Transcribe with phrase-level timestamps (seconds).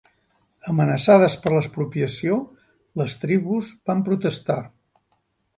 [0.71, 2.39] Amenaçades per l'expropiació,
[3.03, 4.61] les tribus van protestar.